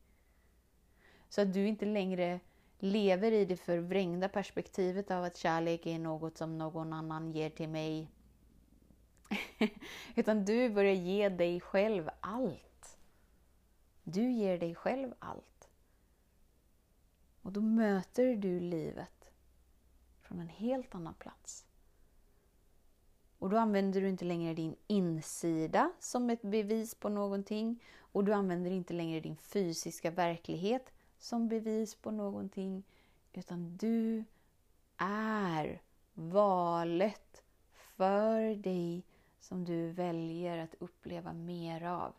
Så 1.30 1.42
att 1.42 1.54
du 1.54 1.68
inte 1.68 1.86
längre 1.86 2.40
lever 2.80 3.32
i 3.32 3.46
det 3.46 3.58
förvrängda 3.58 4.30
perspektivet 4.30 5.12
av 5.12 5.24
att 5.24 5.38
kärlek 5.38 5.86
är 5.86 6.00
något 6.00 6.38
som 6.38 6.58
någon 6.58 6.94
annan 6.94 7.32
ger 7.32 7.50
till 7.50 7.70
mig. 7.70 8.10
Utan 10.16 10.46
du 10.46 10.70
börjar 10.70 10.94
ge 10.94 11.30
dig 11.30 11.60
själv 11.60 12.10
allt. 12.20 12.98
Du 14.04 14.32
ger 14.32 14.58
dig 14.58 14.76
själv 14.76 15.14
allt. 15.20 15.70
Och 17.42 17.52
då 17.52 17.62
möter 17.62 18.36
du 18.36 18.60
livet 18.60 19.32
från 20.22 20.40
en 20.40 20.50
helt 20.50 20.96
annan 20.96 21.14
plats. 21.14 21.71
Och 23.42 23.50
då 23.50 23.58
använder 23.58 24.02
du 24.02 24.10
inte 24.10 24.26
längre 24.26 24.54
din 24.54 24.76
insida 24.88 25.92
som 26.00 26.30
ett 26.30 26.42
bevis 26.42 26.96
på 26.96 27.10
någonting. 27.10 27.84
Och 28.00 28.24
du 28.24 28.34
använder 28.34 28.72
inte 28.72 28.94
längre 28.94 29.20
din 29.20 29.38
fysiska 29.38 30.12
verklighet 30.12 30.94
som 31.18 31.48
bevis 31.48 31.96
på 31.96 32.12
någonting. 32.12 32.84
Utan 33.34 33.78
du 33.78 34.24
är 34.98 35.82
valet 36.14 37.44
för 37.74 38.56
dig 38.56 39.06
som 39.40 39.66
du 39.66 39.92
väljer 39.92 40.58
att 40.58 40.76
uppleva 40.80 41.34
mer 41.34 41.84
av. 41.84 42.14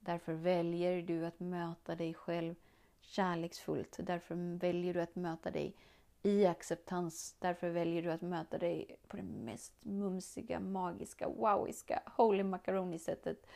Därför 0.00 0.32
väljer 0.32 1.02
du 1.02 1.26
att 1.26 1.40
möta 1.40 1.94
dig 1.94 2.14
själv 2.14 2.54
kärleksfullt. 3.00 3.96
Därför 3.98 4.58
väljer 4.58 4.94
du 4.94 5.00
att 5.00 5.16
möta 5.16 5.50
dig 5.50 5.74
i 6.22 6.46
acceptans. 6.46 7.36
Därför 7.38 7.70
väljer 7.70 8.02
du 8.02 8.12
att 8.12 8.22
möta 8.22 8.58
dig 8.58 8.96
på 9.08 9.16
det 9.16 9.22
mest 9.22 9.72
mumsiga, 9.84 10.60
magiska, 10.60 11.28
wowiska, 11.28 12.02
holy 12.16 12.42
macaroni-sättet. 12.42 13.46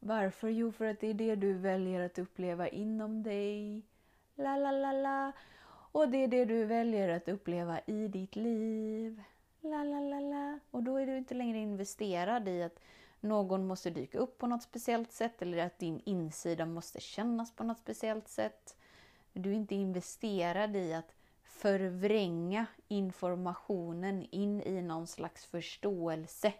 Varför? 0.00 0.48
Jo, 0.48 0.72
för 0.72 0.84
att 0.84 1.00
det 1.00 1.06
är 1.06 1.14
det 1.14 1.34
du 1.34 1.52
väljer 1.52 2.00
att 2.00 2.18
uppleva 2.18 2.68
inom 2.68 3.22
dig. 3.22 3.82
La, 4.34 4.56
la, 4.56 4.70
la, 4.70 4.92
la. 4.92 5.32
Och 5.92 6.08
det 6.08 6.18
är 6.18 6.28
det 6.28 6.44
du 6.44 6.64
väljer 6.64 7.08
att 7.08 7.28
uppleva 7.28 7.80
i 7.86 8.08
ditt 8.08 8.36
liv. 8.36 9.22
La, 9.60 9.84
la, 9.84 10.00
la, 10.00 10.20
la. 10.20 10.58
Och 10.70 10.82
då 10.82 10.96
är 10.96 11.06
du 11.06 11.18
inte 11.18 11.34
längre 11.34 11.58
investerad 11.58 12.48
i 12.48 12.62
att 12.62 12.80
någon 13.20 13.66
måste 13.66 13.90
dyka 13.90 14.18
upp 14.18 14.38
på 14.38 14.46
något 14.46 14.62
speciellt 14.62 15.12
sätt 15.12 15.42
eller 15.42 15.58
att 15.58 15.78
din 15.78 16.00
insida 16.04 16.66
måste 16.66 17.00
kännas 17.00 17.52
på 17.52 17.64
något 17.64 17.78
speciellt 17.78 18.28
sätt. 18.28 18.76
Du 19.32 19.50
är 19.50 19.54
inte 19.54 19.74
investerad 19.74 20.76
i 20.76 20.94
att 20.94 21.14
förvränga 21.62 22.66
informationen 22.88 24.26
in 24.30 24.62
i 24.62 24.82
någon 24.82 25.06
slags 25.06 25.46
förståelse. 25.46 26.52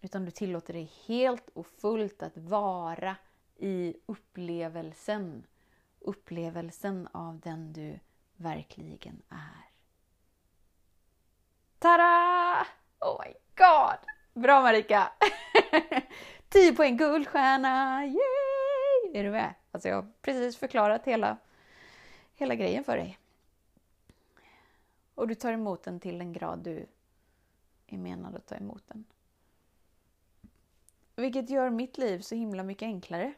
Utan 0.00 0.24
du 0.24 0.30
tillåter 0.30 0.72
dig 0.72 0.92
helt 1.06 1.48
och 1.48 1.66
fullt 1.66 2.22
att 2.22 2.36
vara 2.36 3.16
i 3.56 3.96
upplevelsen. 4.06 5.46
Upplevelsen 5.98 7.08
av 7.12 7.40
den 7.40 7.72
du 7.72 7.98
verkligen 8.36 9.22
är. 9.28 9.70
Tada! 11.78 12.66
Oh 13.00 13.22
my 13.24 13.32
god! 13.56 13.98
Bra 14.42 14.62
Marika! 14.62 15.12
10 16.48 16.72
poäng 16.72 16.96
guldstjärna! 16.96 18.04
Yay! 18.06 19.18
Är 19.20 19.24
du 19.24 19.30
med? 19.30 19.54
Alltså 19.70 19.88
jag 19.88 19.96
har 19.96 20.12
precis 20.22 20.56
förklarat 20.56 21.04
hela 21.04 21.36
hela 22.38 22.54
grejen 22.54 22.84
för 22.84 22.96
dig. 22.96 23.18
Och 25.14 25.28
du 25.28 25.34
tar 25.34 25.52
emot 25.52 25.82
den 25.82 26.00
till 26.00 26.18
den 26.18 26.32
grad 26.32 26.58
du 26.58 26.86
är 27.86 27.98
menad 27.98 28.36
att 28.36 28.46
ta 28.46 28.54
emot 28.54 28.82
den. 28.88 29.04
Vilket 31.16 31.50
gör 31.50 31.70
mitt 31.70 31.98
liv 31.98 32.20
så 32.20 32.34
himla 32.34 32.62
mycket 32.62 32.86
enklare. 32.86 33.32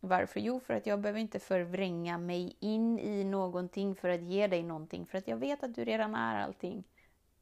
Varför? 0.00 0.40
Jo, 0.40 0.60
för 0.60 0.74
att 0.74 0.86
jag 0.86 1.00
behöver 1.00 1.20
inte 1.20 1.38
förvränga 1.38 2.18
mig 2.18 2.56
in 2.60 2.98
i 2.98 3.24
någonting 3.24 3.94
för 3.94 4.08
att 4.08 4.22
ge 4.22 4.46
dig 4.46 4.62
någonting. 4.62 5.06
För 5.06 5.18
att 5.18 5.28
jag 5.28 5.36
vet 5.36 5.62
att 5.62 5.74
du 5.74 5.84
redan 5.84 6.14
är 6.14 6.36
allting. 6.36 6.84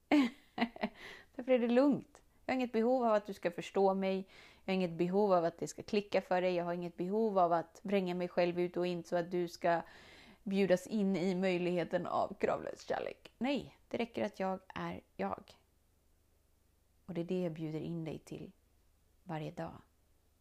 Därför 1.35 1.53
är 1.53 1.59
det 1.59 1.69
lugnt. 1.69 2.23
Jag 2.47 2.55
har 2.55 2.57
inget 2.57 2.73
behov 2.73 3.05
av 3.05 3.15
att 3.15 3.27
du 3.27 3.35
ska 3.35 3.51
förstå 3.51 3.95
mig. 3.95 4.27
Jag 4.65 4.73
har 4.73 4.75
inget 4.75 4.99
behov 4.99 5.33
av 5.33 5.45
att 5.45 5.59
det 5.59 5.67
ska 5.67 5.83
klicka 5.83 6.21
för 6.21 6.43
dig. 6.43 6.55
Jag 6.55 6.65
har 6.65 6.73
inget 6.73 6.97
behov 6.97 7.39
av 7.39 7.53
att 7.53 7.81
vränga 7.83 8.15
mig 8.15 8.29
själv 8.29 8.61
ut 8.61 8.77
och 8.77 8.87
in 8.87 9.05
så 9.05 9.17
att 9.17 9.31
du 9.31 9.49
ska 9.49 9.83
bjudas 10.49 10.87
in 10.87 11.17
i 11.17 11.35
möjligheten 11.35 12.07
av 12.07 12.35
kravlös 12.35 12.89
kärlek. 12.89 13.33
Nej, 13.39 13.79
det 13.89 13.97
räcker 13.97 14.25
att 14.25 14.41
jag 14.41 14.61
är 14.75 15.01
jag. 15.17 15.59
Och 17.07 17.15
det 17.15 17.21
är 17.21 17.25
det 17.25 17.43
jag 17.43 17.53
bjuder 17.53 17.81
in 17.81 18.05
dig 18.05 18.19
till 18.19 18.53
varje 19.25 19.51
dag. 19.51 19.83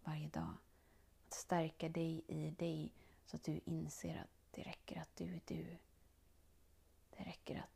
Varje 0.04 0.28
dag. 0.28 0.54
Att 1.28 1.34
stärka 1.34 1.90
dig 1.90 2.24
i 2.28 2.50
dig 2.50 2.94
så 3.26 3.36
att 3.36 3.44
du 3.44 3.60
inser 3.66 4.18
att 4.18 4.52
det 4.52 4.62
räcker 4.62 5.02
att 5.02 5.16
du 5.16 5.26
är 5.36 5.42
du. 5.46 5.78
Det 7.10 7.24
räcker 7.24 7.60
att 7.60 7.70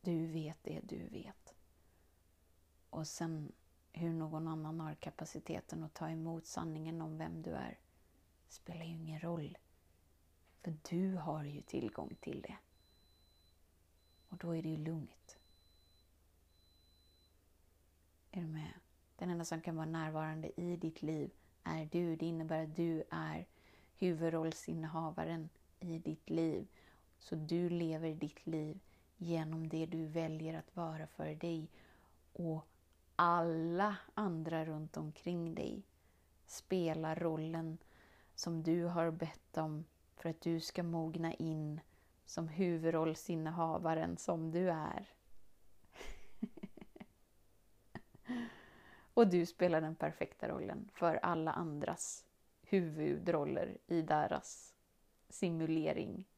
du 0.00 0.26
vet 0.26 0.58
det 0.62 0.80
du 0.80 1.08
vet. 1.08 1.54
Och 2.90 3.06
sen 3.06 3.52
hur 3.92 4.12
någon 4.12 4.48
annan 4.48 4.80
har 4.80 4.94
kapaciteten 4.94 5.82
att 5.82 5.94
ta 5.94 6.08
emot 6.08 6.46
sanningen 6.46 7.02
om 7.02 7.18
vem 7.18 7.42
du 7.42 7.50
är 7.50 7.78
spelar 8.48 8.84
ju 8.84 8.92
ingen 8.92 9.20
roll. 9.20 9.58
För 10.64 10.74
du 10.90 11.16
har 11.16 11.44
ju 11.44 11.62
tillgång 11.62 12.16
till 12.20 12.42
det. 12.42 12.56
Och 14.28 14.36
då 14.36 14.56
är 14.56 14.62
det 14.62 14.68
ju 14.68 14.76
lugnt. 14.76 15.38
Är 18.30 18.40
du 18.40 18.46
med? 18.46 18.72
Den 19.16 19.30
enda 19.30 19.44
som 19.44 19.60
kan 19.60 19.76
vara 19.76 19.86
närvarande 19.86 20.60
i 20.60 20.76
ditt 20.76 21.02
liv 21.02 21.30
är 21.64 21.88
du. 21.92 22.16
Det 22.16 22.26
innebär 22.26 22.64
att 22.64 22.76
du 22.76 23.04
är 23.10 23.46
huvudrollsinnehavaren 23.96 25.48
i 25.80 25.98
ditt 25.98 26.30
liv. 26.30 26.66
Så 27.18 27.34
du 27.34 27.68
lever 27.68 28.14
ditt 28.14 28.46
liv 28.46 28.80
genom 29.16 29.68
det 29.68 29.86
du 29.86 30.06
väljer 30.06 30.58
att 30.58 30.76
vara 30.76 31.06
för 31.06 31.34
dig. 31.34 31.68
Och 32.32 32.66
alla 33.16 33.96
andra 34.14 34.64
runt 34.64 34.96
omkring 34.96 35.54
dig 35.54 35.82
spelar 36.46 37.16
rollen 37.16 37.78
som 38.34 38.62
du 38.62 38.84
har 38.84 39.10
bett 39.10 39.52
dem 39.52 39.84
för 40.16 40.28
att 40.28 40.40
du 40.40 40.60
ska 40.60 40.82
mogna 40.82 41.34
in 41.34 41.80
som 42.26 42.48
huvudrollsinnehavaren 42.48 44.16
som 44.16 44.50
du 44.50 44.70
är. 44.70 45.08
och 49.14 49.28
du 49.28 49.46
spelar 49.46 49.80
den 49.80 49.94
perfekta 49.94 50.48
rollen 50.48 50.90
för 50.92 51.16
alla 51.16 51.52
andras 51.52 52.24
huvudroller 52.62 53.78
i 53.86 54.02
deras 54.02 54.74
simulering 55.28 56.28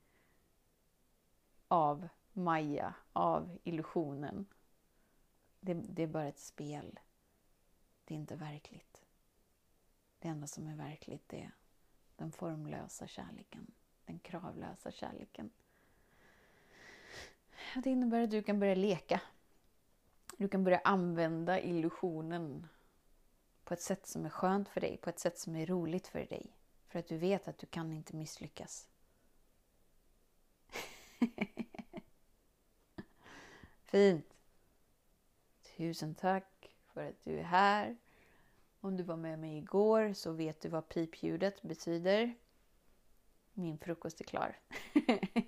av 1.69 2.09
Maja, 2.33 2.95
av 3.13 3.59
illusionen. 3.65 4.47
Det, 5.61 5.75
det, 5.75 6.03
är 6.03 6.07
bara 6.07 6.27
ett 6.27 6.39
spel. 6.39 6.99
Det 8.05 8.15
är 8.15 8.19
inte 8.19 8.37
verkligt. 8.37 9.05
Det 10.19 10.29
enda 10.29 10.47
som 10.47 10.67
är 10.67 10.77
verkligt 10.77 11.33
är 11.33 11.53
den 12.17 12.33
formlösa 12.33 13.07
kärleken, 13.07 13.67
den 14.05 14.19
kravlösa 14.19 14.91
kärleken. 14.91 15.51
Det 17.75 17.91
innebär 17.91 18.21
att 18.23 18.31
du 18.31 18.43
kan 18.43 18.61
börja 18.61 18.75
leka. 18.75 19.21
Du 20.37 20.49
kan 20.49 20.65
börja 20.65 20.81
använda 20.85 21.61
illusionen 21.61 22.67
på 23.65 23.75
ett 23.75 23.83
sätt 23.83 24.07
som 24.07 24.25
är 24.27 24.31
skönt 24.31 24.69
för 24.69 24.81
dig, 24.81 24.97
på 24.97 25.11
ett 25.11 25.19
sätt 25.19 25.39
som 25.39 25.57
är 25.57 25.67
roligt 25.67 26.07
för 26.07 26.27
dig. 26.27 26.57
För 26.89 26.99
att 26.99 27.09
du 27.09 27.19
vet 27.19 27.49
att 27.49 27.59
du 27.59 27.67
kan 27.67 27.93
inte 27.93 28.17
misslyckas. 28.17 28.89
Fint! 33.85 34.35
Tusen 35.77 36.15
tack 36.15 36.77
för 36.87 37.09
att 37.09 37.25
du 37.25 37.39
är 37.39 37.45
här. 37.45 37.97
Om 38.87 38.97
du 38.97 39.03
var 39.03 39.17
med 39.17 39.39
mig 39.39 39.59
igår 39.59 40.13
så 40.13 40.33
vet 40.33 40.61
du 40.61 40.69
vad 40.69 40.89
pipljudet 40.89 41.63
betyder. 41.63 42.35
Min 43.53 43.79
frukost 43.79 44.21
är 44.21 44.25
klar. 44.25 44.59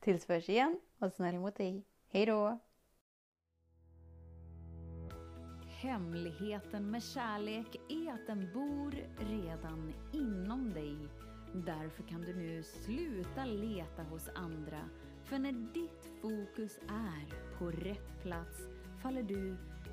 Tills 0.00 0.30
vi 0.30 0.34
hörs 0.34 0.48
igen, 0.48 0.80
var 0.98 1.10
snäll 1.10 1.38
mot 1.38 1.56
dig. 1.56 1.84
Hej 2.08 2.26
då! 2.26 2.58
Hemligheten 5.66 6.90
med 6.90 7.02
kärlek 7.02 7.76
är 7.88 8.12
att 8.12 8.26
den 8.26 8.52
bor 8.52 8.94
redan 9.18 9.94
inom 10.12 10.72
dig. 10.72 10.96
Därför 11.54 12.02
kan 12.02 12.20
du 12.20 12.34
nu 12.34 12.62
sluta 12.62 13.44
leta 13.44 14.02
hos 14.02 14.28
andra. 14.34 14.88
För 15.24 15.38
när 15.38 15.52
ditt 15.52 16.20
fokus 16.20 16.78
är 16.88 17.56
på 17.58 17.70
rätt 17.70 18.22
plats 18.22 18.58
faller 19.02 19.22
du 19.22 19.56